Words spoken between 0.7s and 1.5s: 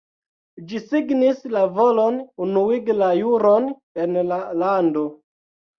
Ĝi signis